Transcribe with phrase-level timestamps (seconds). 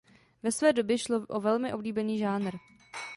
[0.43, 2.51] Ve své době šlo o velmi oblíbený žánr.